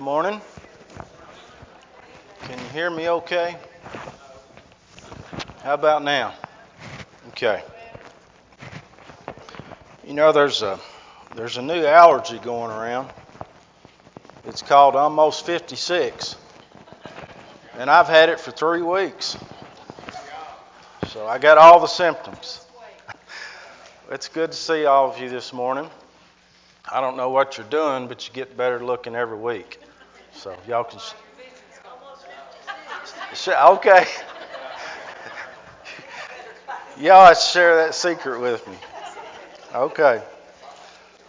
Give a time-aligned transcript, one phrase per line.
[0.00, 0.40] Good morning.
[2.44, 3.54] Can you hear me okay?
[5.62, 6.32] How about now?
[7.28, 7.62] Okay.
[10.06, 10.80] You know there's a
[11.36, 13.10] there's a new allergy going around.
[14.46, 16.36] It's called almost 56.
[17.76, 19.36] And I've had it for 3 weeks.
[21.08, 22.64] So I got all the symptoms.
[24.10, 25.90] It's good to see all of you this morning.
[26.90, 29.78] I don't know what you're doing, but you get better looking every week.
[30.40, 30.98] So y'all can.
[33.46, 34.06] Okay.
[36.98, 38.74] Y'all share that secret with me.
[39.74, 40.22] Okay.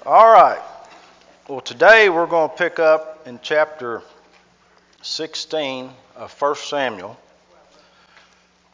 [0.06, 0.62] All right.
[1.50, 4.02] Well, today we're going to pick up in chapter
[5.02, 7.20] 16 of 1 Samuel.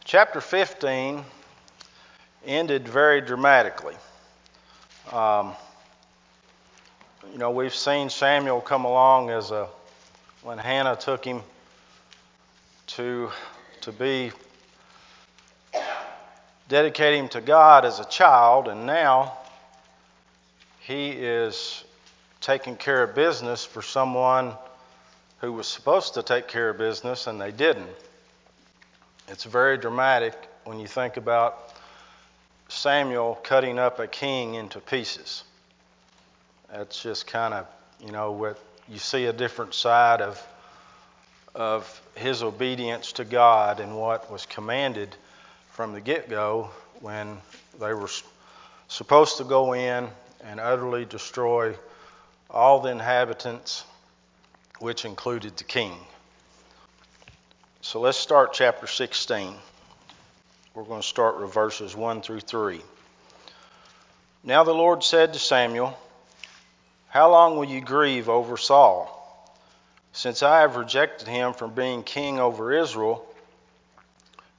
[0.06, 1.24] Chapter 15
[2.46, 3.96] ended very dramatically.
[5.12, 5.54] Um,
[7.32, 9.68] you know, we've seen Samuel come along as a
[10.42, 11.42] when Hannah took him
[12.88, 13.30] to
[13.82, 14.32] to be
[16.68, 19.38] dedicate him to God as a child, and now
[20.80, 21.84] he is
[22.42, 24.54] taking care of business for someone
[25.40, 27.90] who was supposed to take care of business and they didn't.
[29.28, 31.74] It's very dramatic when you think about
[32.70, 35.44] Samuel cutting up a king into pieces.
[36.72, 37.66] That's just kind of,
[38.00, 38.58] you know, what
[38.90, 40.42] you see a different side of
[41.58, 45.16] of his obedience to God and what was commanded
[45.72, 46.70] from the get-go
[47.02, 47.38] when
[47.80, 48.10] they were
[48.88, 50.08] supposed to go in
[50.44, 51.76] and utterly destroy
[52.50, 53.84] all the inhabitants,
[54.80, 55.94] which included the king.
[57.82, 59.54] So let's start chapter 16.
[60.76, 62.82] We're going to start with verses 1 through 3.
[64.44, 65.98] Now the Lord said to Samuel,
[67.18, 69.12] how long will you grieve over Saul?
[70.14, 73.26] Since I have rejected him from being king over Israel,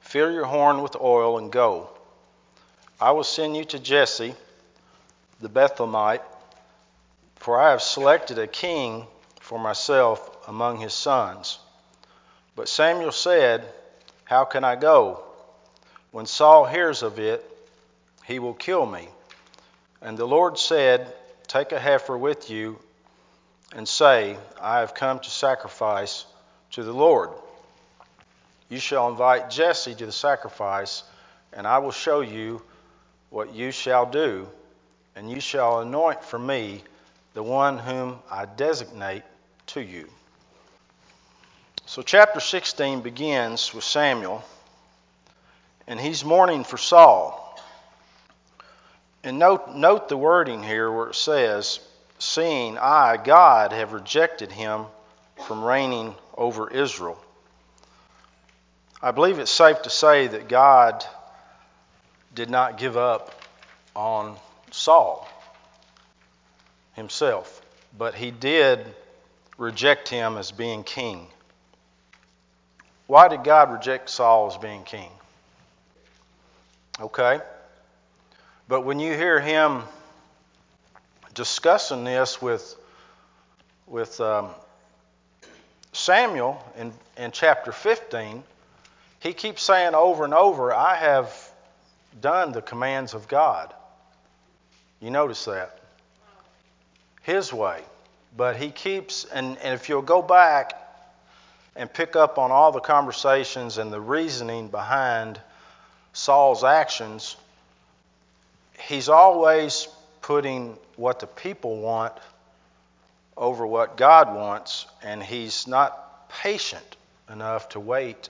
[0.00, 1.88] fill your horn with oil and go.
[3.00, 4.34] I will send you to Jesse,
[5.40, 6.24] the Bethlehemite,
[7.36, 9.06] for I have selected a king
[9.38, 11.60] for myself among his sons.
[12.56, 13.72] But Samuel said,
[14.24, 15.22] How can I go?
[16.10, 17.48] When Saul hears of it,
[18.24, 19.06] he will kill me.
[20.02, 21.14] And the Lord said,
[21.48, 22.78] Take a heifer with you
[23.74, 26.26] and say, I have come to sacrifice
[26.72, 27.30] to the Lord.
[28.68, 31.04] You shall invite Jesse to the sacrifice,
[31.54, 32.60] and I will show you
[33.30, 34.46] what you shall do,
[35.16, 36.82] and you shall anoint for me
[37.32, 39.22] the one whom I designate
[39.68, 40.06] to you.
[41.86, 44.44] So, chapter 16 begins with Samuel,
[45.86, 47.47] and he's mourning for Saul.
[49.28, 51.80] And note, note the wording here where it says,
[52.18, 54.86] Seeing I, God, have rejected him
[55.46, 57.22] from reigning over Israel.
[59.02, 61.04] I believe it's safe to say that God
[62.34, 63.44] did not give up
[63.94, 64.34] on
[64.70, 65.28] Saul
[66.94, 67.60] himself,
[67.98, 68.80] but he did
[69.58, 71.26] reject him as being king.
[73.06, 75.10] Why did God reject Saul as being king?
[76.98, 77.42] Okay.
[78.68, 79.82] But when you hear him
[81.32, 82.76] discussing this with,
[83.86, 84.50] with um,
[85.94, 88.42] Samuel in, in chapter 15,
[89.20, 91.50] he keeps saying over and over, I have
[92.20, 93.72] done the commands of God.
[95.00, 95.78] You notice that?
[97.22, 97.80] His way.
[98.36, 100.74] But he keeps, and, and if you'll go back
[101.74, 105.40] and pick up on all the conversations and the reasoning behind
[106.12, 107.36] Saul's actions,
[108.78, 109.88] he's always
[110.20, 112.14] putting what the people want
[113.36, 116.96] over what God wants, and he's not patient
[117.30, 118.28] enough to wait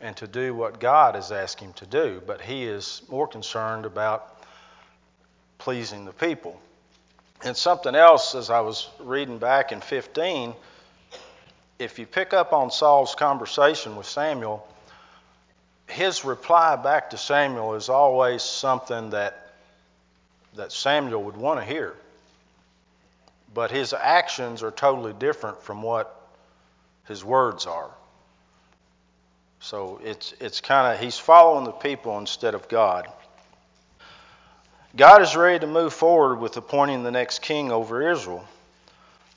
[0.00, 3.84] and to do what God is asking him to do, but he is more concerned
[3.84, 4.36] about
[5.58, 6.60] pleasing the people.
[7.42, 10.54] And something else, as I was reading back in 15,
[11.78, 14.66] if you pick up on Saul's conversation with Samuel,
[15.88, 19.49] his reply back to Samuel is always something that
[20.56, 21.94] that Samuel would want to hear.
[23.52, 26.16] But his actions are totally different from what
[27.06, 27.90] his words are.
[29.60, 33.08] So it's, it's kind of, he's following the people instead of God.
[34.96, 38.44] God is ready to move forward with appointing the next king over Israel.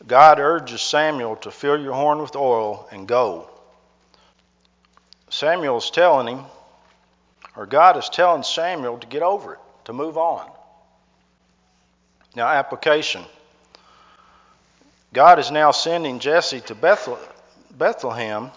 [0.07, 3.49] God urges Samuel to fill your horn with oil and go.
[5.29, 6.45] Samuel is telling him,
[7.55, 10.49] or God is telling Samuel to get over it, to move on.
[12.35, 13.23] Now, application.
[15.13, 18.51] God is now sending Jesse to Bethlehem,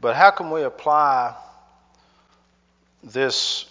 [0.00, 1.34] but how can we apply
[3.02, 3.66] this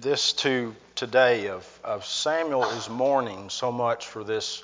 [0.00, 4.62] this to today of, of Samuel is mourning so much for this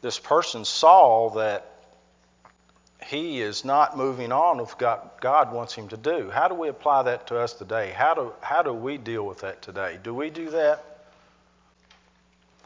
[0.00, 1.66] this person Saul that
[3.04, 6.30] he is not moving on with what God wants him to do.
[6.30, 7.90] How do we apply that to us today?
[7.90, 9.98] How do how do we deal with that today?
[10.02, 10.89] Do we do that?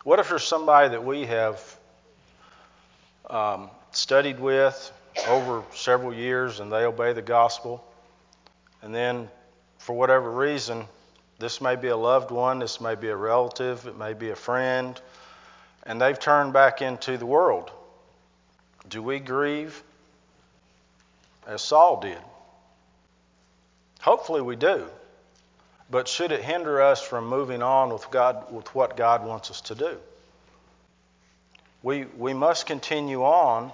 [0.05, 1.79] What if there's somebody that we have
[3.31, 4.93] um, studied with
[5.27, 7.83] over several years and they obey the gospel,
[8.83, 9.31] and then
[9.79, 10.85] for whatever reason,
[11.39, 14.37] this may be a loved one, this may be a relative, it may be a
[14.37, 15.01] friend,
[15.85, 17.71] and they've turned back into the world.
[18.91, 19.83] Do we grieve
[21.47, 22.19] as Saul did?
[24.03, 24.87] Hopefully we do.
[25.95, 29.61] But should it hinder us from moving on with God with what God wants us
[29.61, 29.97] to do?
[31.85, 33.71] We we must continue on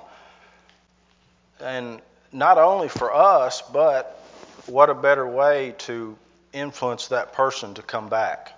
[1.61, 4.23] and not only for us, but
[4.67, 6.15] what a better way to
[6.53, 8.53] influence that person to come back.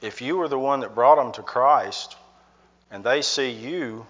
[0.00, 2.16] If you were the one that brought them to Christ
[2.88, 4.06] and they see you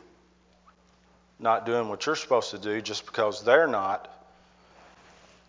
[1.38, 4.14] not doing what you're supposed to do just because they're not,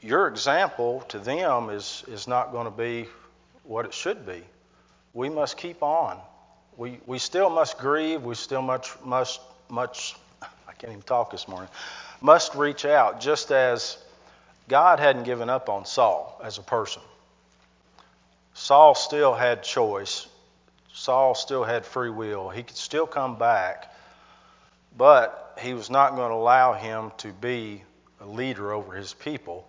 [0.05, 3.07] your example to them is, is not going to be
[3.63, 4.43] what it should be.
[5.15, 6.19] We must keep on.
[6.77, 8.21] We, we still must grieve.
[8.21, 11.69] We still much, must, much, I can't even talk this morning,
[12.21, 13.97] must reach out just as
[14.67, 17.01] God hadn't given up on Saul as a person.
[18.53, 20.27] Saul still had choice.
[20.93, 22.49] Saul still had free will.
[22.49, 23.91] He could still come back,
[24.95, 27.81] but he was not going to allow him to be
[28.21, 29.67] a leader over his people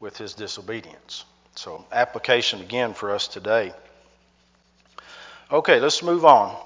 [0.00, 1.24] with his disobedience.
[1.54, 3.72] So, application again for us today.
[5.50, 6.56] Okay, let's move on.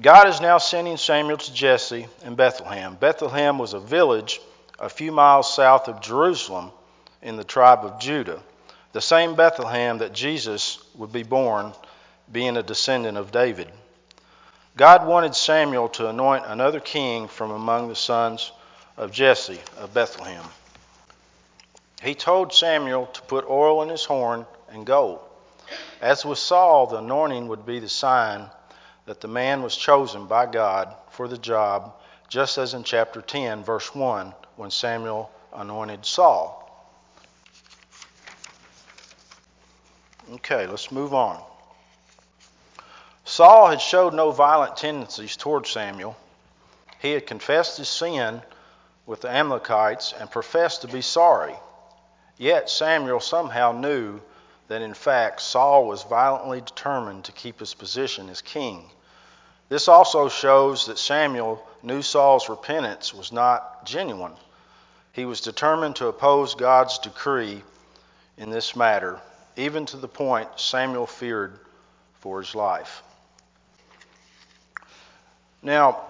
[0.00, 2.96] God is now sending Samuel to Jesse in Bethlehem.
[2.96, 4.40] Bethlehem was a village
[4.78, 6.72] a few miles south of Jerusalem
[7.22, 8.42] in the tribe of Judah,
[8.92, 11.72] the same Bethlehem that Jesus would be born,
[12.30, 13.68] being a descendant of David.
[14.76, 18.50] God wanted Samuel to anoint another king from among the sons
[18.96, 20.44] of Jesse of Bethlehem.
[22.02, 25.22] He told Samuel to put oil in his horn and go.
[26.00, 28.50] As with Saul, the anointing would be the sign
[29.06, 31.94] that the man was chosen by God for the job,
[32.28, 36.60] just as in chapter 10, verse 1, when Samuel anointed Saul.
[40.32, 41.40] Okay, let's move on.
[43.24, 46.16] Saul had showed no violent tendencies toward Samuel.
[47.00, 48.42] He had confessed his sin
[49.06, 51.54] with the Amalekites and professed to be sorry.
[52.36, 54.20] Yet Samuel somehow knew
[54.68, 58.90] that in fact Saul was violently determined to keep his position as king.
[59.68, 64.34] This also shows that Samuel knew Saul's repentance was not genuine.
[65.12, 67.62] He was determined to oppose God's decree
[68.36, 69.20] in this matter,
[69.56, 71.58] even to the point Samuel feared
[72.20, 73.02] for his life.
[75.62, 76.00] Now,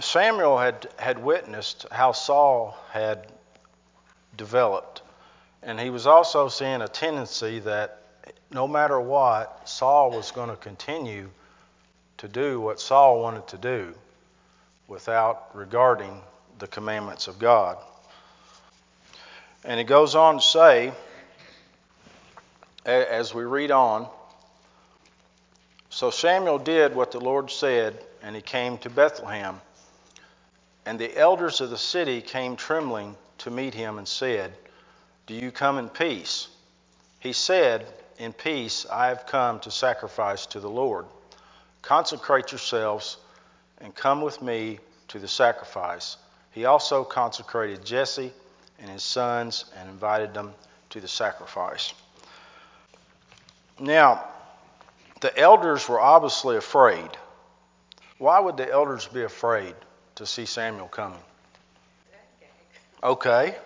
[0.00, 3.26] Samuel had, had witnessed how Saul had
[4.36, 5.02] developed.
[5.62, 8.02] And he was also seeing a tendency that
[8.50, 11.30] no matter what, Saul was going to continue
[12.18, 13.94] to do what Saul wanted to do
[14.88, 16.20] without regarding
[16.58, 17.78] the commandments of God.
[19.64, 20.92] And he goes on to say,
[22.84, 24.08] as we read on,
[25.88, 29.60] so Samuel did what the Lord said, and he came to Bethlehem.
[30.84, 34.52] And the elders of the city came trembling to meet him and said,
[35.26, 36.48] Do you come in peace?
[37.18, 37.86] He said,
[38.18, 41.06] In peace I have come to sacrifice to the Lord.
[41.82, 43.16] Consecrate yourselves
[43.78, 46.16] and come with me to the sacrifice.
[46.52, 48.32] He also consecrated Jesse
[48.78, 50.52] and his sons and invited them
[50.90, 51.94] to the sacrifice.
[53.80, 54.24] Now,
[55.20, 57.08] the elders were obviously afraid.
[58.18, 59.74] Why would the elders be afraid
[60.16, 61.18] to see Samuel coming?
[63.02, 63.56] Okay,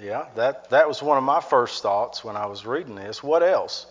[0.00, 3.22] yeah, that, that was one of my first thoughts when I was reading this.
[3.22, 3.86] What else?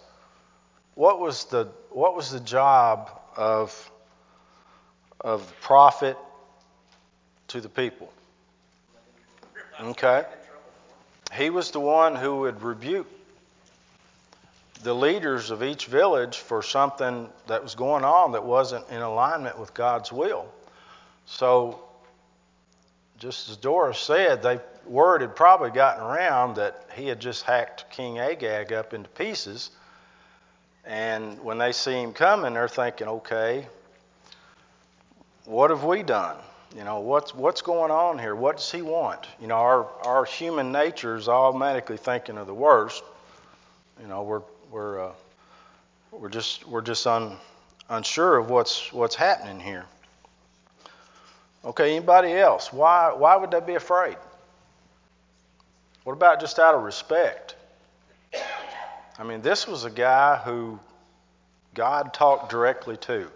[0.96, 3.92] What was the, what was the job of,
[5.22, 6.18] of the prophet
[7.50, 8.12] to the people?
[9.80, 10.26] Okay.
[11.34, 13.08] He was the one who would rebuke
[14.82, 19.60] the leaders of each village for something that was going on that wasn't in alignment
[19.60, 20.48] with God's will.
[21.28, 21.84] So,
[23.20, 27.90] just as Doris said, they word had probably gotten around that he had just hacked
[27.92, 29.72] King Agag up into pieces.
[30.86, 33.68] And when they see him coming, they're thinking, okay,
[35.46, 36.38] what have we done?
[36.76, 38.36] You know, what's what's going on here?
[38.36, 39.26] What does he want?
[39.40, 43.04] You know, our our human nature is automatically thinking of the worst.
[44.02, 45.12] You know, we're we're uh,
[46.12, 47.38] we're just we're just un,
[47.90, 49.86] unsure of what's what's happening here.
[51.64, 52.72] Okay, anybody else?
[52.74, 54.18] Why why would they be afraid?
[56.08, 57.58] What about just out of respect?
[59.20, 60.80] I mean, this was a guy who
[61.74, 63.28] God talked directly to.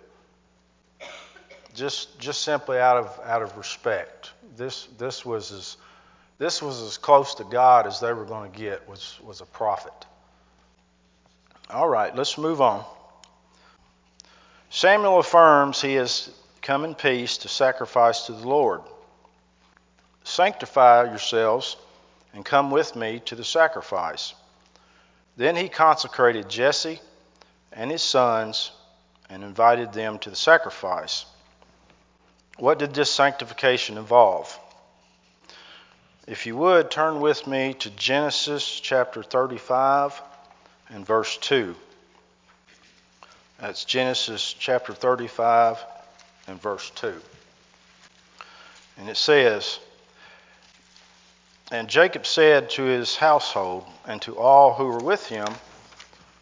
[1.73, 4.31] Just just simply out of out of respect.
[4.55, 5.75] This this was as
[6.37, 9.45] this was as close to God as they were going to get was was a
[9.47, 10.05] prophet.
[11.69, 12.85] All right, let's move on.
[14.69, 16.29] Samuel affirms he has
[16.61, 18.79] come in peace to sacrifice to the Lord.
[20.23, 21.75] Sanctify yourselves
[22.33, 24.33] and come with me to the sacrifice.
[25.37, 26.99] Then he consecrated Jesse
[27.71, 28.71] and his sons
[29.29, 31.25] and invited them to the sacrifice.
[32.57, 34.57] What did this sanctification involve?
[36.27, 40.21] If you would, turn with me to Genesis chapter 35
[40.89, 41.75] and verse 2.
[43.59, 45.83] That's Genesis chapter 35
[46.47, 47.13] and verse 2.
[48.97, 49.79] And it says,
[51.71, 55.47] And Jacob said to his household and to all who were with him,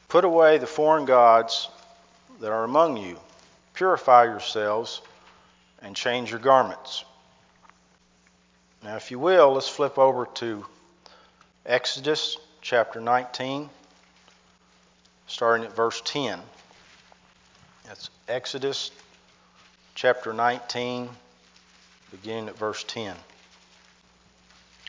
[0.07, 1.69] Put away the foreign gods
[2.39, 3.19] that are among you,
[3.75, 5.01] purify yourselves,
[5.83, 7.05] and change your garments.
[8.83, 10.65] Now, if you will, let's flip over to
[11.63, 13.69] Exodus chapter 19,
[15.27, 16.39] starting at verse 10.
[17.85, 18.89] That's Exodus
[19.93, 21.07] chapter 19,
[22.09, 23.15] beginning at verse 10.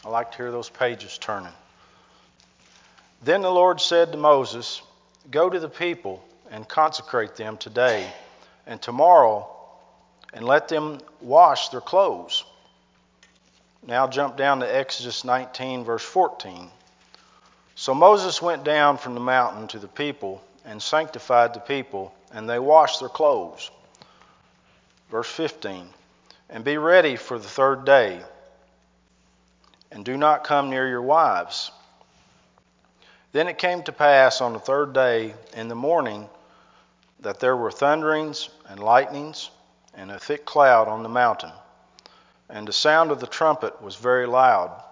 [0.05, 1.53] I like to hear those pages turning.
[3.23, 4.81] Then the Lord said to Moses,
[5.31, 8.11] Go to the people and consecrate them today
[8.67, 9.49] and tomorrow,
[10.33, 12.45] and let them wash their clothes.
[13.87, 16.71] Now jump down to Exodus 19, verse 14.
[17.75, 22.49] So Moses went down from the mountain to the people and sanctified the people, and
[22.49, 23.71] they washed their clothes.
[25.11, 25.89] Verse 15.
[26.49, 28.21] And be ready for the third day,
[29.91, 31.71] and do not come near your wives
[33.33, 36.29] then it came to pass on the third day in the morning
[37.21, 39.51] that there were thunderings and lightnings
[39.95, 41.53] and a thick cloud on the mountain.
[42.49, 44.83] And the sound of the trumpet was very loud,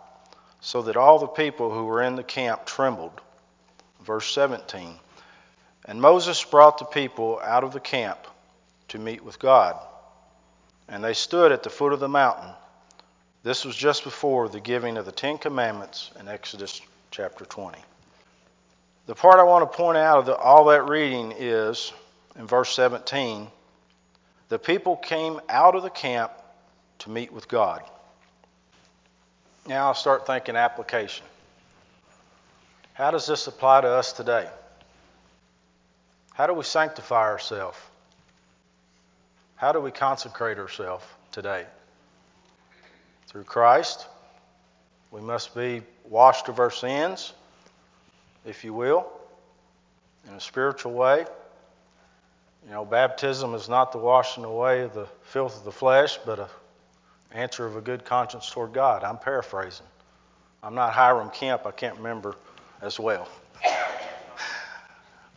[0.60, 3.20] so that all the people who were in the camp trembled.
[4.02, 4.94] Verse 17
[5.86, 8.18] And Moses brought the people out of the camp
[8.88, 9.76] to meet with God.
[10.88, 12.50] And they stood at the foot of the mountain.
[13.48, 17.78] This was just before the giving of the Ten Commandments in Exodus chapter 20.
[19.06, 21.90] The part I want to point out of the, all that reading is
[22.38, 23.48] in verse 17
[24.50, 26.30] the people came out of the camp
[26.98, 27.82] to meet with God.
[29.66, 31.24] Now I'll start thinking application.
[32.92, 34.46] How does this apply to us today?
[36.34, 37.78] How do we sanctify ourselves?
[39.56, 41.64] How do we consecrate ourselves today?
[43.28, 44.06] Through Christ.
[45.10, 47.32] We must be washed of our sins
[48.48, 49.06] if you will,
[50.26, 51.26] in a spiritual way.
[52.64, 56.38] You know, baptism is not the washing away of the filth of the flesh, but
[56.38, 56.46] an
[57.32, 59.04] answer of a good conscience toward God.
[59.04, 59.86] I'm paraphrasing.
[60.62, 62.34] I'm not Hiram Kemp, I can't remember
[62.82, 63.28] as well.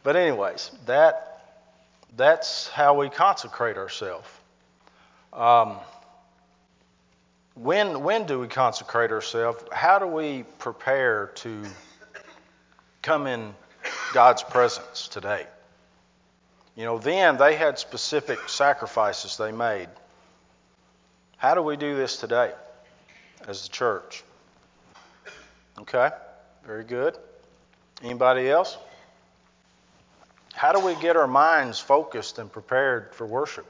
[0.04, 1.28] but anyways, that
[2.18, 4.28] that's how we consecrate ourselves.
[5.32, 5.78] Um,
[7.56, 9.64] when when do we consecrate ourselves?
[9.72, 11.64] How do we prepare to
[13.02, 13.54] come in
[14.14, 15.46] God's presence today.
[16.76, 19.90] You know, then they had specific sacrifices they made.
[21.38, 22.52] How do we do this today
[23.48, 24.24] as the church?
[25.80, 26.10] Okay,
[26.66, 27.18] very good.
[28.04, 28.78] Anybody else?
[30.54, 33.66] How do we get our minds focused and prepared for worship?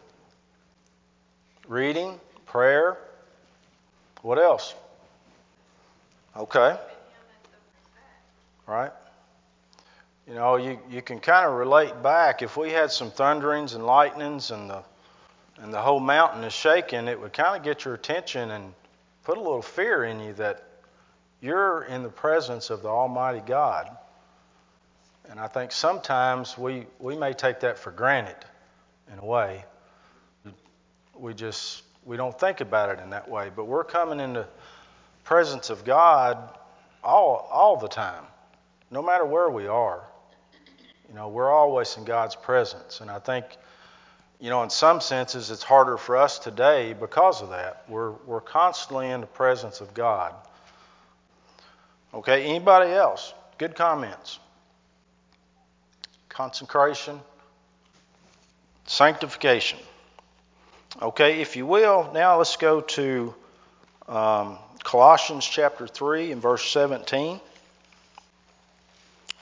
[1.68, 2.98] Reading, prayer,
[4.22, 4.76] what else?
[6.36, 6.78] Okay.
[8.68, 8.92] Right?
[10.28, 12.42] You know, you, you can kind of relate back.
[12.42, 14.84] If we had some thunderings and lightnings and the,
[15.58, 18.74] and the whole mountain is shaking, it would kind of get your attention and
[19.24, 20.64] put a little fear in you that
[21.42, 23.90] you're in the presence of the Almighty God.
[25.30, 28.36] And I think sometimes we, we may take that for granted
[29.12, 29.66] in a way.
[31.18, 33.52] We just we don't think about it in that way.
[33.56, 34.48] But we're coming in the
[35.24, 36.38] presence of God
[37.04, 38.24] all all the time,
[38.90, 40.04] no matter where we are.
[41.12, 43.02] You know, we're always in God's presence.
[43.02, 43.46] And I think,
[44.40, 47.84] you know, in some senses, it's harder for us today because of that.
[47.90, 50.34] We're, we're constantly in the presence of God.
[52.14, 53.34] Okay, anybody else?
[53.58, 54.40] Good comments.
[56.30, 57.20] Consecration,
[58.86, 59.80] sanctification.
[61.00, 63.34] Okay, if you will, now let's go to
[64.08, 67.40] um, Colossians chapter 3 and verse 17.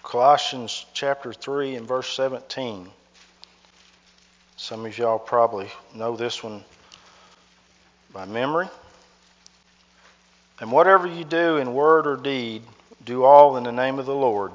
[0.04, 2.90] Colossians chapter 3 and verse 17.
[4.58, 6.64] Some of y'all probably know this one
[8.14, 8.68] by memory.
[10.60, 12.64] And whatever you do in word or deed,
[13.06, 14.52] do all in the name of the Lord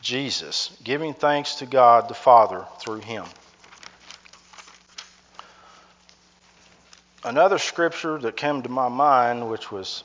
[0.00, 3.24] Jesus, giving thanks to God the Father through him.
[7.22, 10.04] Another scripture that came to my mind, which was,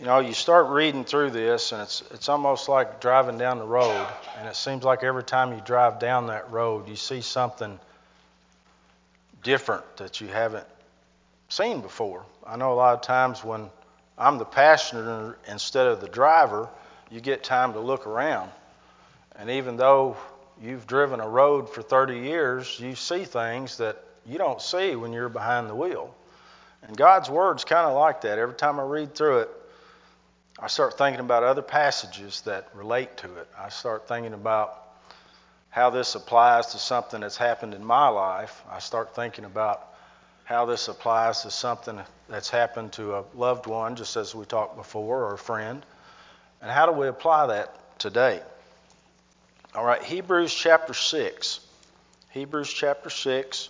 [0.00, 3.66] you know, you start reading through this, and it's it's almost like driving down the
[3.66, 7.78] road, and it seems like every time you drive down that road, you see something
[9.44, 10.66] different that you haven't
[11.48, 12.24] seen before.
[12.44, 13.70] I know a lot of times when
[14.18, 16.68] I'm the passenger instead of the driver,
[17.12, 18.50] you get time to look around.
[19.36, 20.16] And even though
[20.60, 25.12] you've driven a road for 30 years, you see things that you don't see when
[25.12, 26.14] you're behind the wheel.
[26.82, 28.38] And God's Word's kind of like that.
[28.38, 29.50] Every time I read through it,
[30.58, 33.48] I start thinking about other passages that relate to it.
[33.58, 34.76] I start thinking about
[35.70, 38.62] how this applies to something that's happened in my life.
[38.70, 39.94] I start thinking about
[40.44, 41.98] how this applies to something
[42.28, 45.84] that's happened to a loved one, just as we talked before, or a friend.
[46.60, 48.40] And how do we apply that today?
[49.74, 51.60] All right, Hebrews chapter 6.
[52.30, 53.68] Hebrews chapter 6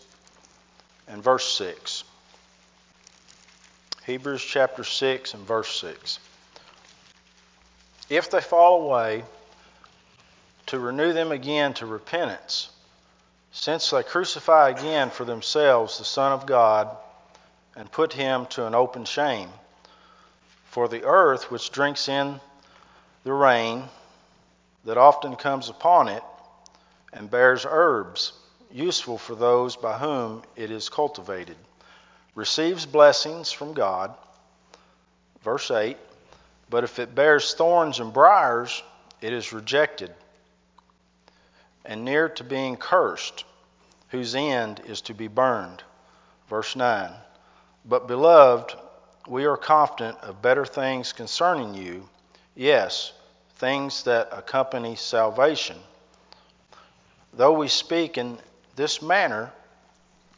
[1.10, 2.04] and verse 6.
[4.06, 6.18] Hebrews chapter 6 and verse 6.
[8.08, 9.24] If they fall away,
[10.66, 12.70] to renew them again to repentance,
[13.52, 16.96] since they crucify again for themselves the Son of God
[17.74, 19.48] and put him to an open shame.
[20.66, 22.40] For the earth, which drinks in
[23.24, 23.84] the rain
[24.84, 26.22] that often comes upon it,
[27.12, 28.32] and bears herbs,
[28.72, 31.56] useful for those by whom it is cultivated,
[32.34, 34.14] receives blessings from God.
[35.42, 35.96] Verse 8
[36.68, 38.82] But if it bears thorns and briars,
[39.20, 40.12] it is rejected
[41.84, 43.44] and near to being cursed,
[44.08, 45.82] whose end is to be burned.
[46.48, 47.10] Verse 9
[47.84, 48.74] But beloved,
[49.28, 52.08] we are confident of better things concerning you,
[52.54, 53.12] yes,
[53.56, 55.78] things that accompany salvation.
[57.32, 58.38] Though we speak in
[58.80, 59.52] this manner,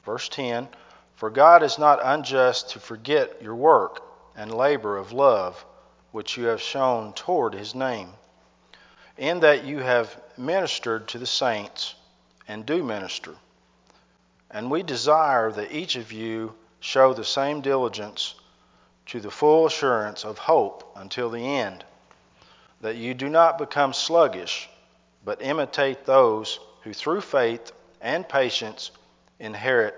[0.04, 0.66] verse 10
[1.14, 4.02] For God is not unjust to forget your work
[4.34, 5.64] and labor of love
[6.10, 8.12] which you have shown toward his name,
[9.16, 11.94] in that you have ministered to the saints
[12.48, 13.32] and do minister.
[14.50, 18.34] And we desire that each of you show the same diligence
[19.06, 21.84] to the full assurance of hope until the end,
[22.80, 24.68] that you do not become sluggish,
[25.24, 27.70] but imitate those who through faith
[28.02, 28.90] and patience
[29.38, 29.94] inherit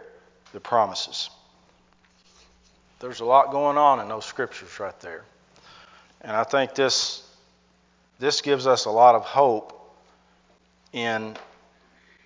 [0.53, 1.31] the promises.
[3.01, 5.25] There's a lot going on in those scriptures right there.
[6.21, 7.29] And I think this,
[8.19, 9.95] this gives us a lot of hope
[10.93, 11.37] in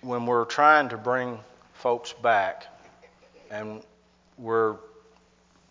[0.01, 1.39] when we're trying to bring
[1.73, 2.67] folks back
[3.49, 3.81] and
[4.37, 4.75] we're,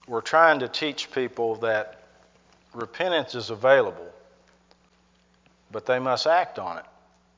[0.06, 2.02] we're trying to teach people that
[2.74, 4.12] repentance is available,
[5.70, 6.84] but they must act on it.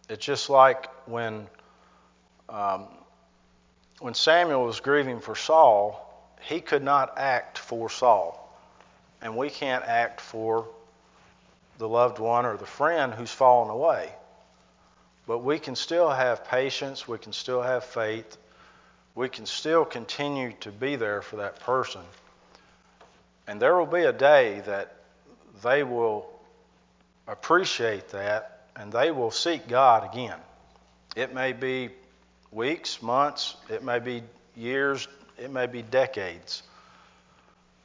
[0.09, 1.47] It's just like when
[2.51, 2.87] um,
[4.01, 6.07] when Samuel was grieving for Saul,
[6.43, 8.37] he could not act for Saul.
[9.23, 10.67] And we can't act for
[11.79, 14.11] the loved one or the friend who's fallen away.
[15.27, 18.37] But we can still have patience, we can still have faith,
[19.15, 22.03] we can still continue to be there for that person.
[23.47, 24.97] And there will be a day that
[25.63, 26.31] they will
[27.29, 30.39] appreciate that and they will seek God again.
[31.17, 31.91] It may be
[32.53, 34.23] weeks, months, it may be
[34.57, 35.09] years,
[35.39, 36.63] it may be decades.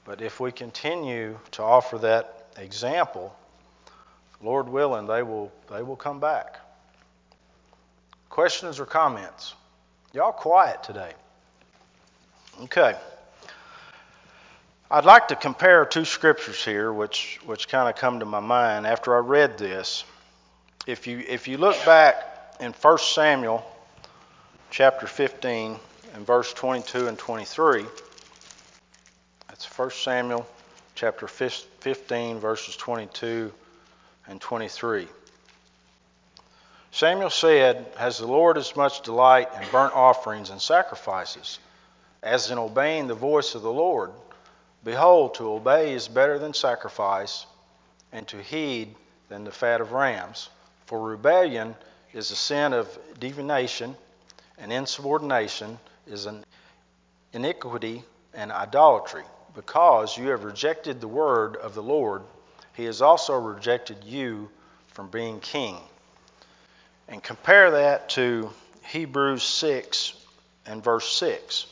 [0.05, 3.35] But if we continue to offer that example,
[4.41, 6.59] Lord willing, they will, they will come back.
[8.29, 9.55] Questions or comments?
[10.13, 11.11] Y'all quiet today.
[12.63, 12.95] Okay.
[14.89, 18.85] I'd like to compare two scriptures here, which, which kind of come to my mind
[18.85, 20.03] after I read this.
[20.85, 22.15] If you, if you look back
[22.59, 23.65] in 1 Samuel
[24.69, 25.77] chapter 15
[26.13, 27.85] and verse 22 and 23.
[29.47, 30.47] That's 1 Samuel
[30.95, 33.51] chapter 15, verses 22
[34.27, 35.07] and 23.
[36.91, 41.59] Samuel said, Has the Lord as much delight in burnt offerings and sacrifices
[42.23, 44.11] as in obeying the voice of the Lord?
[44.83, 47.45] Behold, to obey is better than sacrifice,
[48.11, 48.95] and to heed
[49.29, 50.49] than the fat of rams.
[50.85, 51.75] For rebellion
[52.13, 52.87] is a sin of
[53.19, 53.95] divination,
[54.57, 56.45] and insubordination is an
[57.33, 59.23] iniquity and idolatry.
[59.55, 62.23] Because you have rejected the word of the Lord,
[62.73, 64.49] he has also rejected you
[64.87, 65.77] from being king.
[67.07, 68.51] And compare that to
[68.83, 70.13] Hebrews 6
[70.65, 71.67] and verse 6,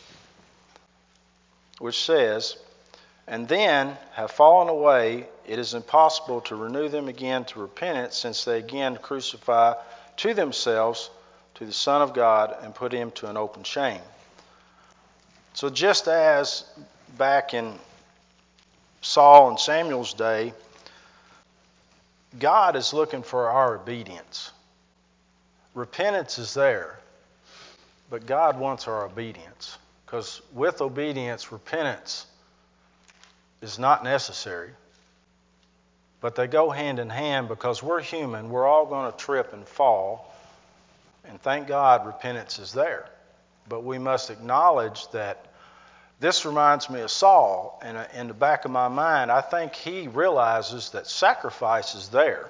[1.80, 2.56] which says,
[3.28, 8.46] And then have fallen away, it is impossible to renew them again to repentance, since
[8.46, 9.74] they again crucify
[10.17, 11.10] to themselves
[11.56, 14.02] to the Son of God and put him to an open shame.
[15.54, 16.66] So, just as
[17.18, 17.78] back in
[19.02, 20.54] Saul and Samuel's day,
[22.39, 24.52] God is looking for our obedience.
[25.76, 27.00] Repentance is there,
[28.10, 29.78] but God wants our obedience.
[30.06, 32.26] Because with obedience, repentance
[33.62, 34.70] is not necessary.
[36.22, 38.50] But they go hand in hand because we're human.
[38.50, 40.33] We're all going to trip and fall.
[41.28, 43.10] And thank God repentance is there.
[43.68, 45.46] But we must acknowledge that
[46.20, 47.82] this reminds me of Saul.
[47.84, 52.50] And in the back of my mind, I think he realizes that sacrifice is there.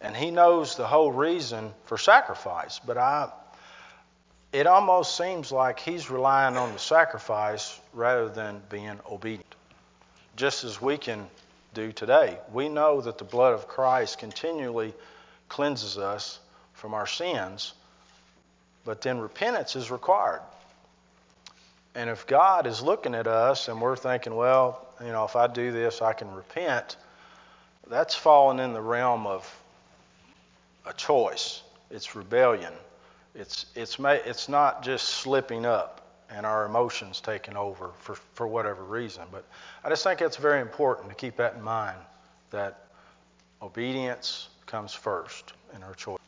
[0.00, 2.78] And he knows the whole reason for sacrifice.
[2.78, 3.30] But I,
[4.52, 9.54] it almost seems like he's relying on the sacrifice rather than being obedient.
[10.36, 11.26] Just as we can
[11.74, 12.38] do today.
[12.52, 14.94] We know that the blood of Christ continually
[15.48, 16.40] cleanses us
[16.72, 17.72] from our sins,
[18.84, 20.40] but then repentance is required.
[21.94, 25.46] And if God is looking at us and we're thinking, well, you know, if I
[25.46, 26.96] do this, I can repent,
[27.88, 29.62] that's falling in the realm of
[30.86, 31.62] a choice.
[31.90, 32.72] It's rebellion.
[33.34, 35.98] It's, it's, it's not just slipping up
[36.30, 39.24] and our emotions taking over for, for whatever reason.
[39.32, 39.44] But
[39.82, 41.98] I just think it's very important to keep that in mind
[42.50, 42.84] that
[43.62, 46.18] obedience comes first in our choice.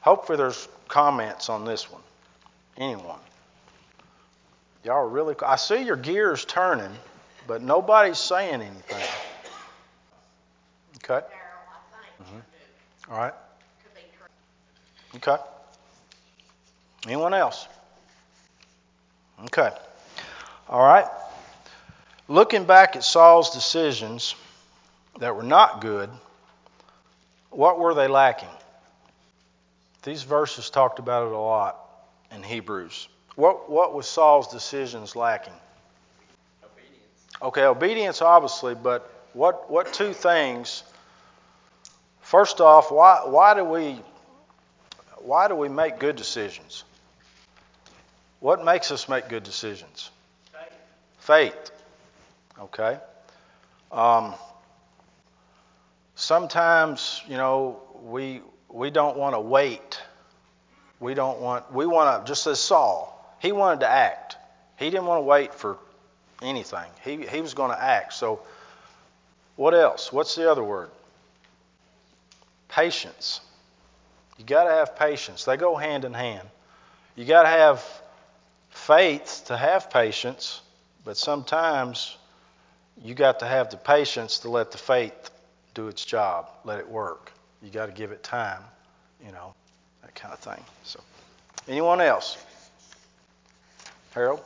[0.00, 2.02] Hopefully, there's comments on this one.
[2.76, 3.18] Anyone?
[4.84, 5.34] Y'all are really.
[5.44, 6.92] I see your gears turning,
[7.46, 9.08] but nobody's saying anything.
[11.04, 11.26] Okay.
[12.22, 13.12] Mm-hmm.
[13.12, 13.34] All right.
[15.16, 15.36] Okay.
[17.06, 17.66] Anyone else?
[19.44, 19.70] Okay.
[20.68, 21.06] All right.
[22.28, 24.34] Looking back at Saul's decisions
[25.18, 26.10] that were not good,
[27.50, 28.48] what were they lacking?
[30.08, 31.78] These verses talked about it a lot
[32.34, 33.10] in Hebrews.
[33.36, 35.52] What, what was Saul's decisions lacking?
[36.64, 37.36] Obedience.
[37.42, 40.82] Okay, obedience, obviously, but what, what two things?
[42.22, 44.00] First off, why, why, do we,
[45.18, 46.84] why do we make good decisions?
[48.40, 50.10] What makes us make good decisions?
[51.18, 51.52] Faith.
[51.52, 51.70] Faith.
[52.58, 52.98] Okay.
[53.92, 54.34] Um,
[56.14, 60.00] sometimes, you know, we we don't want to wait.
[61.00, 61.72] We don't want.
[61.72, 62.30] We want to.
[62.30, 64.36] Just as Saul, he wanted to act.
[64.76, 65.78] He didn't want to wait for
[66.42, 66.90] anything.
[67.02, 68.14] He he was going to act.
[68.14, 68.40] So,
[69.56, 70.12] what else?
[70.12, 70.90] What's the other word?
[72.68, 73.40] Patience.
[74.38, 75.44] You got to have patience.
[75.44, 76.48] They go hand in hand.
[77.16, 77.84] You got to have
[78.70, 80.60] faith to have patience,
[81.04, 82.16] but sometimes
[83.02, 85.30] you got to have the patience to let the faith
[85.74, 87.32] do its job, let it work.
[87.62, 88.62] You got to give it time,
[89.24, 89.54] you know,
[90.02, 90.62] that kind of thing.
[90.84, 91.00] So,
[91.66, 92.36] anyone else?
[94.12, 94.40] Harold?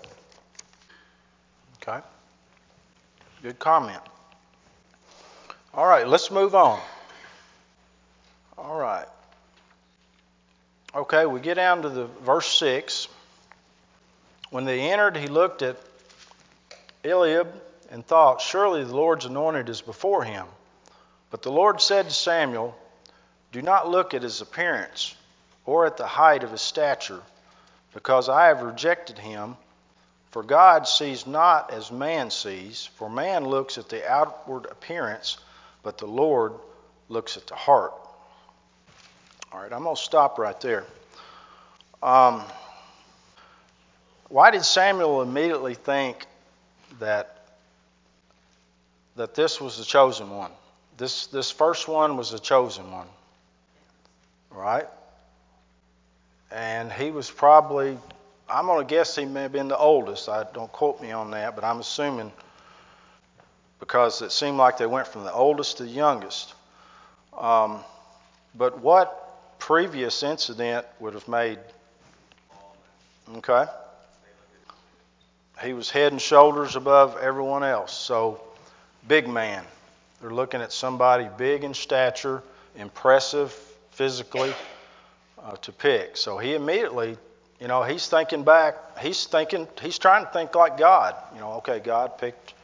[1.83, 2.01] Okay.
[3.43, 4.01] Good comment.
[5.75, 6.81] All right, let's move on.
[8.59, 9.07] All right.
[10.95, 13.09] Okay, we get down to the verse 6.
[14.51, 15.79] When they entered, he looked at
[17.05, 17.49] Eliab
[17.91, 20.47] and thought, Surely the Lord's anointed is before him.
[21.31, 22.77] But the Lord said to Samuel,
[23.53, 25.15] Do not look at his appearance
[25.67, 27.21] or at the height of his stature,
[27.95, 29.57] because I have rejected him.
[30.31, 35.37] For God sees not as man sees, for man looks at the outward appearance,
[35.83, 36.55] but the Lord
[37.11, 37.93] looks at the heart.
[39.53, 40.85] All right, I'm going to stop right there.
[42.03, 42.43] Um,
[44.31, 46.25] why did Samuel immediately think
[46.99, 47.39] that
[49.17, 50.51] that this was the chosen one?
[50.97, 53.07] This this first one was the chosen one.
[54.55, 54.87] Right?
[56.51, 57.99] And he was probably
[58.53, 60.29] I'm going to guess he may have been the oldest.
[60.29, 62.31] I don't quote me on that, but I'm assuming
[63.81, 66.53] because it seemed like they went from the oldest to the youngest.
[67.37, 67.81] Um,
[68.55, 71.59] but what previous incident would have made.
[73.37, 73.65] Okay?
[75.63, 77.97] He was head and shoulders above everyone else.
[77.97, 78.41] So,
[79.09, 79.65] big man.
[80.21, 82.43] They're looking at somebody big in stature,
[82.77, 83.57] impressive
[83.93, 84.53] physically
[85.43, 86.17] uh, to pick.
[86.17, 87.17] So he immediately,
[87.61, 88.99] you know, he's thinking back.
[88.99, 89.69] He's thinking.
[89.81, 91.15] He's trying to think like God.
[91.35, 92.55] You know, okay, God picked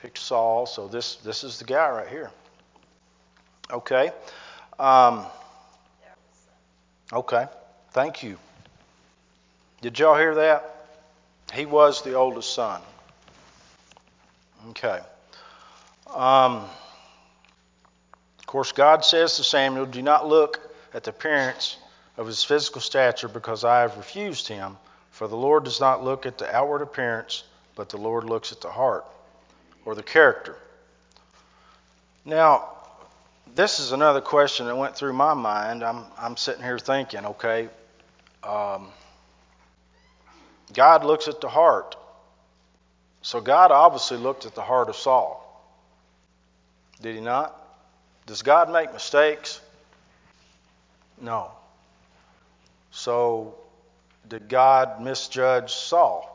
[0.00, 2.30] picked Saul, so this this is the guy right here.
[3.70, 4.10] Okay.
[4.78, 5.24] Um,
[7.12, 7.46] okay.
[7.92, 8.38] Thank you.
[9.80, 10.68] Did y'all hear that?
[11.52, 12.80] He was the oldest son.
[14.70, 15.00] Okay.
[16.14, 16.64] Um,
[18.52, 20.60] course, God says to Samuel, Do not look
[20.92, 21.78] at the appearance
[22.18, 24.76] of his physical stature because I have refused him.
[25.10, 27.44] For the Lord does not look at the outward appearance,
[27.76, 29.06] but the Lord looks at the heart
[29.86, 30.56] or the character.
[32.26, 32.68] Now,
[33.54, 35.82] this is another question that went through my mind.
[35.82, 37.70] I'm, I'm sitting here thinking, okay,
[38.42, 38.88] um,
[40.74, 41.96] God looks at the heart.
[43.22, 45.38] So God obviously looked at the heart of Saul.
[47.00, 47.61] Did he not?
[48.26, 49.60] Does God make mistakes?
[51.20, 51.50] No.
[52.90, 53.54] So,
[54.28, 56.28] did God misjudge Saul?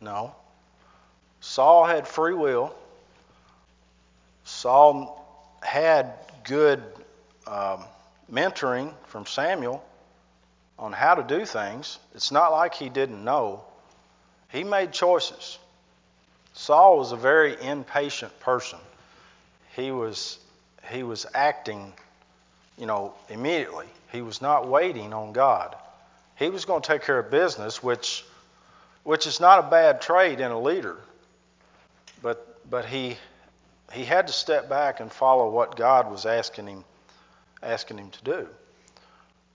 [0.00, 0.34] No.
[1.40, 2.74] Saul had free will.
[4.44, 5.18] Saul
[5.62, 6.12] had
[6.44, 6.82] good
[7.46, 7.84] um,
[8.30, 9.82] mentoring from Samuel
[10.78, 11.98] on how to do things.
[12.14, 13.62] It's not like he didn't know.
[14.50, 15.58] He made choices.
[16.54, 18.78] Saul was a very impatient person.
[19.74, 20.38] He was
[20.90, 21.92] he was acting,
[22.76, 23.86] you know, immediately.
[24.10, 25.74] He was not waiting on God.
[26.36, 28.24] He was going to take care of business, which
[29.04, 30.98] which is not a bad trait in a leader.
[32.22, 33.16] But but he
[33.92, 36.84] he had to step back and follow what God was asking him
[37.62, 38.48] asking him to do.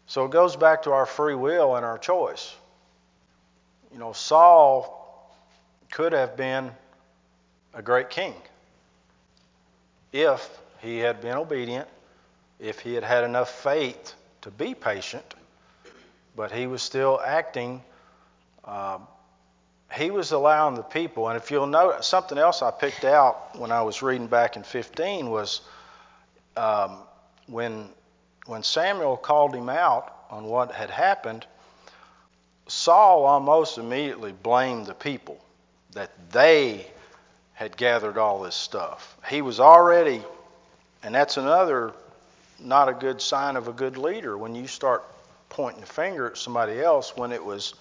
[0.08, 2.56] So it goes back to our free will and our choice.
[3.92, 4.94] You know, Saul
[5.92, 6.72] could have been
[7.74, 8.34] a great king
[10.12, 11.88] if he had been obedient,
[12.60, 15.36] if he had had enough faith to be patient,
[16.36, 17.82] but he was still acting.
[18.64, 19.00] Uh,
[19.94, 23.72] he was allowing the people, and if you'll note, something else I picked out when
[23.72, 25.62] I was reading back in 15 was
[26.56, 26.98] um,
[27.48, 27.90] when
[28.46, 31.46] when Samuel called him out on what had happened.
[32.68, 35.40] Saul almost immediately blamed the people
[35.92, 36.88] that they
[37.58, 39.18] had gathered all this stuff.
[39.28, 40.22] He was already,
[41.02, 41.92] and that's another
[42.60, 45.04] not a good sign of a good leader when you start
[45.50, 47.74] pointing the finger at somebody else when it was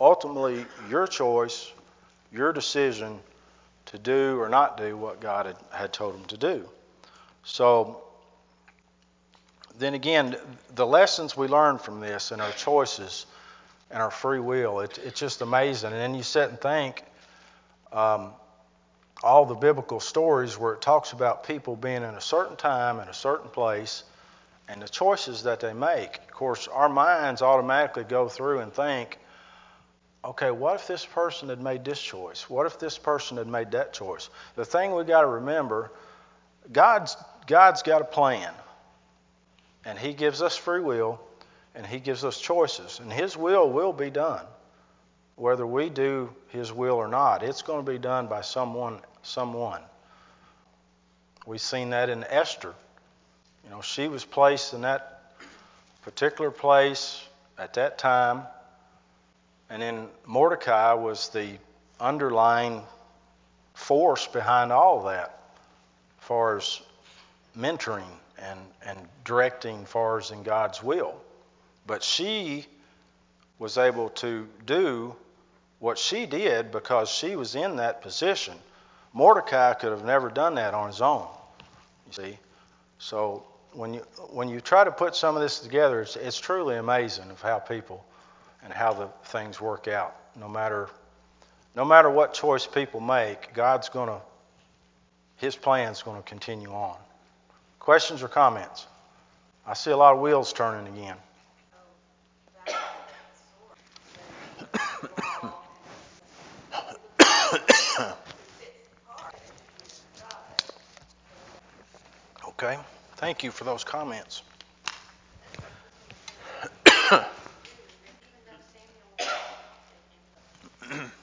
[0.00, 1.70] ultimately your choice,
[2.32, 3.20] your decision
[3.84, 6.66] to do or not do what God had, had told him to do.
[7.42, 8.04] So,
[9.78, 10.34] then again,
[10.76, 13.26] the lessons we learn from this and our choices
[13.90, 15.92] and our free will, it, it's just amazing.
[15.92, 17.04] And then you sit and think
[17.92, 18.30] um,
[19.24, 23.08] all the biblical stories where it talks about people being in a certain time in
[23.08, 24.04] a certain place
[24.68, 26.18] and the choices that they make.
[26.18, 29.18] Of course, our minds automatically go through and think,
[30.24, 32.48] okay, what if this person had made this choice?
[32.50, 34.28] What if this person had made that choice?
[34.56, 35.90] The thing we got to remember,
[36.70, 38.52] God's God's got a plan.
[39.86, 41.20] And he gives us free will
[41.74, 44.44] and he gives us choices and his will will be done
[45.36, 47.42] whether we do his will or not.
[47.42, 49.80] It's going to be done by someone someone.
[51.46, 52.74] We've seen that in Esther.
[53.64, 55.22] You know, she was placed in that
[56.02, 57.22] particular place
[57.58, 58.44] at that time
[59.70, 61.58] and then Mordecai was the
[62.00, 62.82] underlying
[63.74, 65.40] force behind all that,
[66.20, 66.80] as far as
[67.56, 68.04] mentoring
[68.38, 71.14] and, and directing far as in God's will.
[71.86, 72.66] But she
[73.58, 75.16] was able to do
[75.78, 78.54] what she did because she was in that position.
[79.14, 81.26] Mordecai could have never done that on his own.
[82.08, 82.38] You see?
[82.98, 84.00] So when you
[84.30, 87.60] when you try to put some of this together, it's, it's truly amazing of how
[87.60, 88.04] people
[88.64, 90.16] and how the things work out.
[90.38, 90.88] No matter
[91.76, 94.20] no matter what choice people make, God's going to
[95.36, 96.96] his plan's going to continue on.
[97.78, 98.86] Questions or comments?
[99.66, 101.16] I see a lot of wheels turning again.
[112.58, 112.78] okay.
[113.16, 114.42] Thank you for those comments.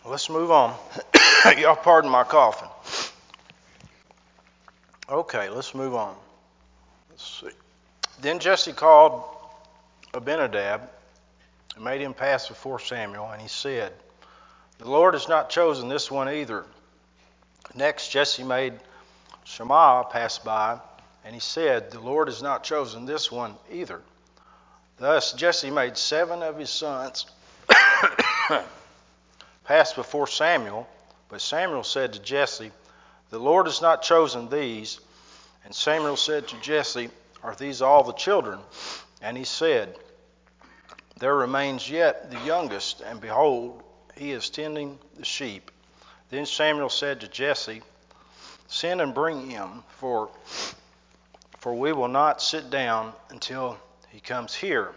[0.05, 0.75] Let's move on.
[1.57, 2.67] Y'all pardon my coughing.
[5.09, 6.15] Okay, let's move on.
[7.09, 7.49] Let's see.
[8.21, 9.23] Then Jesse called
[10.13, 10.89] Abinadab
[11.75, 13.91] and made him pass before Samuel, and he said,
[14.77, 16.65] The Lord has not chosen this one either.
[17.75, 18.73] Next, Jesse made
[19.43, 20.79] Shammah pass by,
[21.23, 24.01] and he said, The Lord has not chosen this one either.
[24.97, 27.25] Thus Jesse made seven of his sons
[29.63, 30.87] pass before Samuel,
[31.29, 32.71] but Samuel said to Jesse,
[33.29, 34.99] The Lord has not chosen these.
[35.63, 37.09] And Samuel said to Jesse,
[37.43, 38.59] Are these all the children?
[39.21, 39.95] And he said,
[41.19, 43.83] There remains yet the youngest, and behold,
[44.15, 45.71] he is tending the sheep.
[46.29, 47.81] Then Samuel said to Jesse,
[48.67, 50.29] Send and bring him, for,
[51.61, 53.77] for we will not sit down until
[54.09, 54.91] he comes here.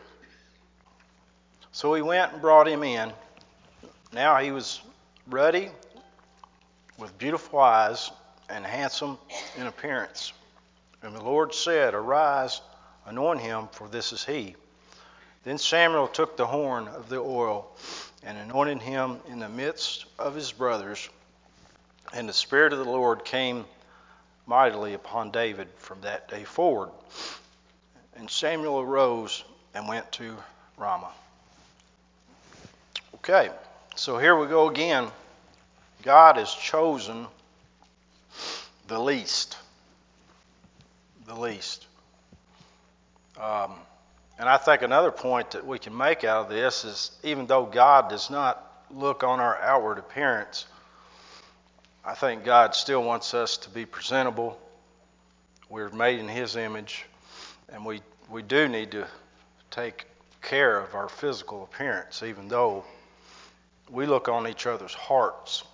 [1.73, 3.13] So he went and brought him in.
[4.13, 4.81] Now he was
[5.29, 5.71] ruddy,
[6.99, 8.11] with beautiful eyes,
[8.49, 9.19] and handsome
[9.59, 10.33] in appearance.
[11.03, 12.63] And the Lord said, Arise,
[13.05, 14.57] anoint him, for this is he.
[15.45, 17.71] Then Samuel took the horn of the oil
[18.23, 21.11] and anointed him in the midst of his brothers.
[22.15, 23.67] And the Spirit of the Lord came
[24.47, 26.91] mightily upon David from that day forward.
[28.17, 30.37] And Samuel arose and went to
[30.77, 31.13] Ramah.
[33.17, 33.51] Okay,
[33.97, 35.09] so here we go again.
[36.03, 37.27] God has chosen
[38.87, 39.57] the least.
[41.27, 41.87] The least.
[43.41, 43.73] Um,
[44.39, 47.65] and I think another point that we can make out of this is even though
[47.65, 50.67] God does not look on our outward appearance,
[52.07, 54.59] I think God still wants us to be presentable.
[55.71, 57.07] We're made in His image,
[57.73, 59.07] and we, we do need to
[59.71, 60.05] take
[60.43, 62.85] care of our physical appearance, even though
[63.91, 65.65] we look on each other's hearts.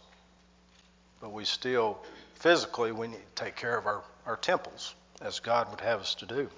[1.20, 1.98] But we still,
[2.34, 6.14] physically, we need to take care of our, our temples as God would have us
[6.16, 6.48] to do.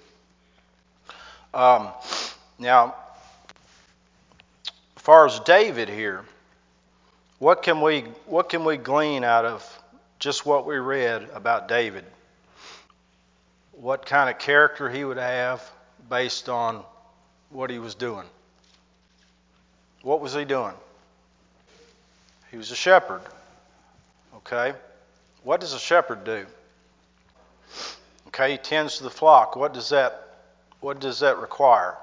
[1.51, 1.89] Um,
[2.59, 2.93] now,
[4.67, 6.23] as far as David here,
[7.43, 9.83] what can we what can we glean out of
[10.17, 12.05] just what we read about David?
[13.73, 15.61] What kind of character he would have
[16.09, 16.85] based on
[17.49, 18.25] what he was doing?
[20.03, 20.73] What was he doing?
[22.49, 23.19] He was a shepherd.
[24.37, 24.71] Okay?
[25.43, 26.45] What does a shepherd do?
[28.27, 29.57] Okay, he tends to the flock.
[29.57, 30.37] What does that
[30.79, 31.97] what does that require?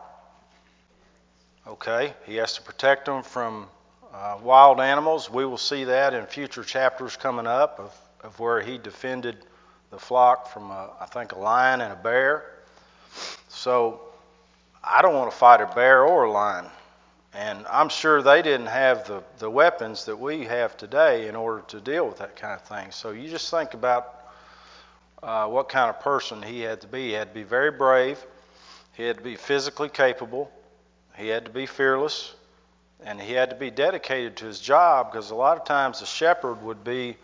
[1.66, 3.68] Okay, he has to protect them from
[4.12, 5.30] uh, wild animals.
[5.30, 9.36] We will see that in future chapters coming up of, of where he defended
[9.90, 12.44] the flock from, a, I think, a lion and a bear.
[13.48, 14.00] So
[14.82, 16.66] I don't want to fight a bear or a lion.
[17.32, 21.62] And I'm sure they didn't have the, the weapons that we have today in order
[21.68, 22.90] to deal with that kind of thing.
[22.90, 24.20] So you just think about
[25.22, 27.08] uh, what kind of person he had to be.
[27.08, 28.18] He had to be very brave,
[28.94, 30.50] he had to be physically capable,
[31.16, 32.34] he had to be fearless,
[33.04, 36.06] and he had to be dedicated to his job because a lot of times the
[36.06, 37.16] shepherd would be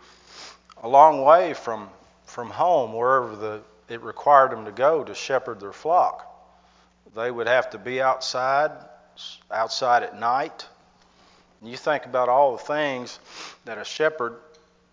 [0.83, 1.89] a long way from
[2.25, 6.25] from home wherever the it required them to go to shepherd their flock.
[7.15, 8.71] They would have to be outside
[9.51, 10.67] outside at night.
[11.61, 13.19] And you think about all the things
[13.65, 14.35] that a shepherd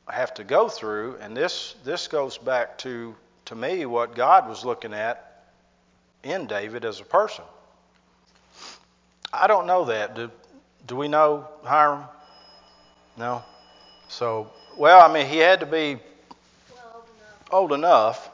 [0.09, 3.15] have to go through, and this this goes back to
[3.47, 5.45] to me what God was looking at
[6.23, 7.45] in David as a person.
[9.33, 10.15] I don't know that.
[10.15, 10.31] Do,
[10.87, 12.05] do we know Hiram?
[13.17, 13.43] No?
[14.09, 15.99] So, well, I mean, he had to be
[17.51, 18.31] old enough.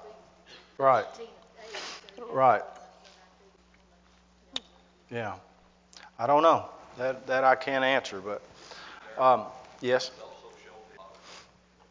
[0.78, 1.04] Right.
[2.32, 2.62] Right.
[5.10, 5.34] Yeah.
[6.18, 6.66] I don't know.
[6.98, 8.42] That that I can't answer, but
[9.22, 9.44] um,
[9.80, 10.10] yes.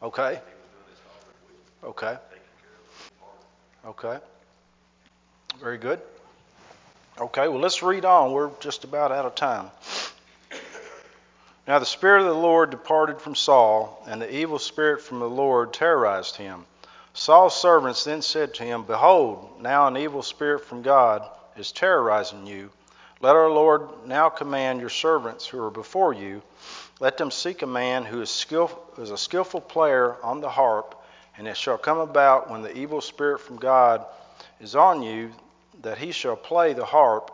[0.01, 0.39] Okay.
[1.83, 2.17] Okay.
[3.85, 4.17] Okay.
[5.59, 5.99] Very good.
[7.19, 8.31] Okay, well, let's read on.
[8.31, 9.69] We're just about out of time.
[11.69, 15.29] Now the Spirit of the Lord departed from Saul, and the evil spirit from the
[15.29, 16.65] Lord terrorized him.
[17.13, 22.47] Saul's servants then said to him, Behold, now an evil spirit from God is terrorizing
[22.47, 22.71] you.
[23.21, 26.41] Let our Lord now command your servants who are before you,
[26.99, 28.47] let them seek a man who is,
[28.97, 30.99] a skillful player on the harp,
[31.37, 34.07] and it shall come about when the evil spirit from God
[34.59, 35.33] is on you
[35.83, 37.29] that he shall play the harp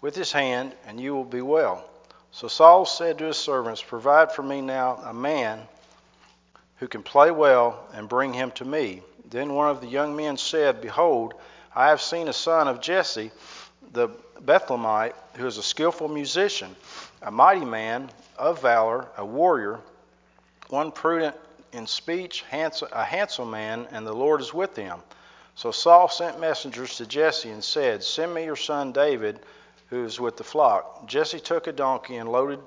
[0.00, 1.84] with his hand, and you will be well.
[2.32, 5.66] So Saul said to his servants, Provide for me now a man
[6.76, 9.02] who can play well, and bring him to me.
[9.28, 11.34] Then one of the young men said, Behold,
[11.74, 13.30] I have seen a son of Jesse
[13.92, 14.08] the
[14.44, 16.74] Bethlehemite, who is a skillful musician,
[17.22, 19.80] a mighty man of valor, a warrior,
[20.68, 21.34] one prudent
[21.72, 24.98] in speech, a handsome man, and the Lord is with him.
[25.54, 29.40] So Saul sent messengers to Jesse and said, Send me your son David,
[29.90, 31.06] who is with the flock.
[31.06, 32.60] Jesse took a donkey and loaded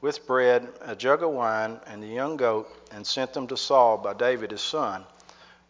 [0.00, 3.96] with bread, a jug of wine, and the young goat, and sent them to Saul
[3.96, 5.04] by David his son.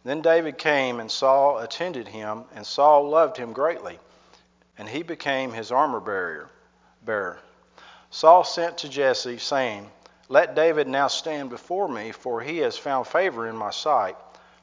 [0.03, 3.97] Then David came, and Saul attended him, and Saul loved him greatly,
[4.77, 7.39] and he became his armor bearer.
[8.09, 9.89] Saul sent to Jesse, saying,
[10.29, 14.15] Let David now stand before me, for he has found favor in my sight.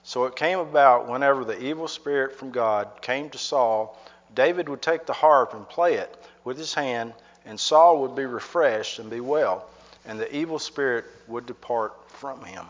[0.04, 3.98] So it came about whenever the evil spirit from God came to Saul,
[4.34, 6.14] David would take the harp and play it
[6.44, 7.12] with his hand,
[7.44, 9.68] and Saul would be refreshed and be well,
[10.06, 12.66] and the evil spirit would depart from him.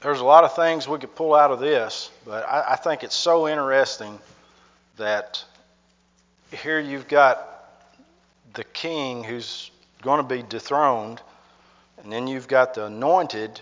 [0.00, 3.04] There's a lot of things we could pull out of this, but I, I think
[3.04, 4.18] it's so interesting
[4.96, 5.44] that
[6.50, 7.46] here you've got
[8.54, 9.70] the king who's
[10.02, 11.20] going to be dethroned,
[12.02, 13.60] and then you've got the anointed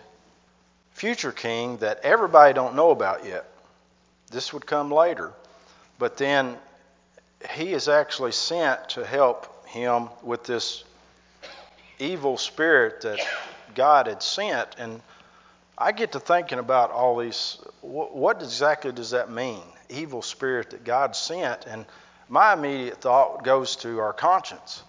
[0.93, 3.45] future king that everybody don't know about yet.
[4.31, 5.33] This would come later.
[5.99, 6.57] But then
[7.51, 10.85] he is actually sent to help him with this
[11.99, 13.21] evil spirit that
[13.75, 14.77] God had sent.
[14.79, 15.01] And
[15.77, 17.59] I get to thinking about all these.
[17.81, 19.63] What exactly does that mean?
[19.89, 21.67] Evil spirit that God sent.
[21.67, 21.85] And
[22.29, 24.83] my immediate thought goes to our conscience.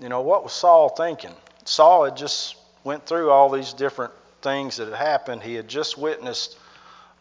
[0.00, 1.34] You know, what was Saul thinking?
[1.64, 4.12] Saul had just went through all these different
[4.42, 5.42] things that had happened.
[5.42, 6.58] He had just witnessed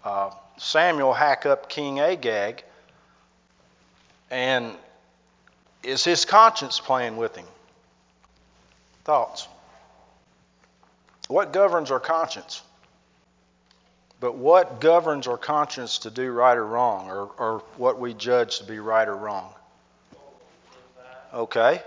[0.04, 2.64] uh, Samuel hack up King Agag,
[4.30, 4.76] and
[5.84, 7.46] is his conscience playing with him?
[9.06, 9.48] Thoughts?
[11.30, 12.62] What governs our conscience?
[14.20, 18.60] But what governs our conscience to do right or wrong, or, or what we judge
[18.60, 19.54] to be right or wrong?
[21.34, 21.82] Okay,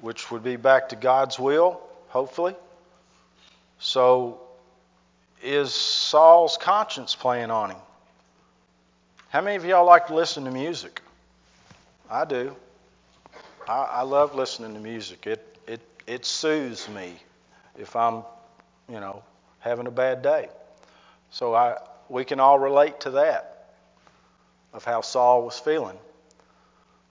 [0.00, 2.56] which would be back to God's will, hopefully.
[3.78, 4.40] So
[5.42, 7.78] is Saul's conscience playing on him?
[9.28, 11.02] How many of y'all like to listen to music?
[12.08, 12.54] I do.
[13.68, 15.26] I, I love listening to music.
[15.26, 17.14] It it it soothes me
[17.76, 18.22] if I'm,
[18.88, 19.22] you know,
[19.58, 20.48] having a bad day.
[21.30, 23.74] So I we can all relate to that
[24.72, 25.98] of how Saul was feeling.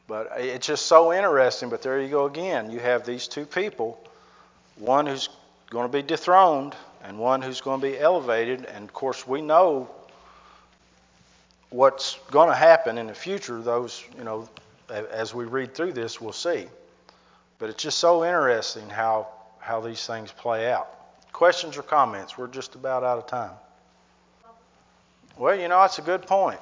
[0.08, 1.70] But it's just so interesting.
[1.70, 2.72] But there you go again.
[2.72, 4.02] You have these two people,
[4.78, 5.30] one who's
[5.70, 8.66] going to be dethroned and one who's going to be elevated.
[8.66, 9.90] And of course, we know
[11.70, 13.62] what's going to happen in the future.
[13.62, 14.50] Those, you know,
[14.90, 16.68] as we read through this, we'll see.
[17.60, 19.28] But it's just so interesting how
[19.60, 20.88] how these things play out.
[21.34, 22.38] Questions or comments?
[22.38, 23.56] We're just about out of time.
[25.38, 26.60] Well, you know, that's a good point.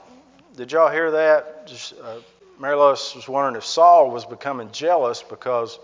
[0.56, 1.68] Did y'all hear that?
[1.68, 2.20] Just, uh,
[2.60, 5.80] Mary Lois was wondering if Saul was becoming jealous because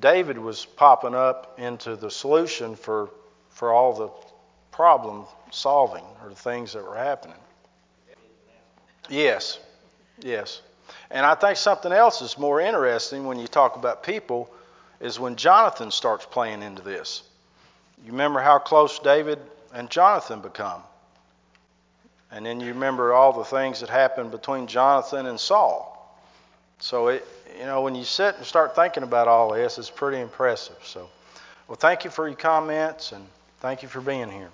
[0.00, 3.10] David was popping up into the solution for
[3.50, 4.08] for all the
[4.70, 7.36] problem solving or the things that were happening.
[9.08, 9.58] Yes,
[10.20, 10.60] yes.
[11.10, 14.50] And I think something else is more interesting when you talk about people
[15.00, 17.22] is when Jonathan starts playing into this.
[18.04, 19.38] You remember how close David
[19.72, 20.82] and Jonathan become.
[22.30, 25.94] And then you remember all the things that happened between Jonathan and Saul.
[26.78, 27.26] So it,
[27.58, 30.76] you know, when you sit and start thinking about all this, it's pretty impressive.
[30.84, 31.08] So,
[31.66, 33.26] well, thank you for your comments and
[33.60, 34.50] Thank you for being here.